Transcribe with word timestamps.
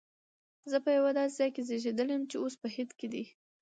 زه 0.71 0.77
په 0.83 0.89
یو 0.97 1.05
داسي 1.17 1.35
ځای 1.39 1.49
کي 1.55 1.61
زیږېدلی 1.67 2.13
یم 2.15 2.23
چي 2.31 2.37
اوس 2.39 2.53
په 2.61 2.67
هند 2.75 2.91
کي 2.99 3.07
دی 3.13 3.23